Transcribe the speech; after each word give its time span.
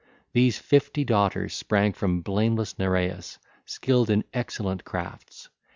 These 0.33 0.57
fifty 0.57 1.03
daughters 1.03 1.53
sprang 1.53 1.93
from 1.93 2.21
blameless 2.23 2.79
Nereus, 2.79 3.37
skilled 3.67 4.09
in 4.09 4.23
excellent 4.33 4.83
crafts. 4.83 5.47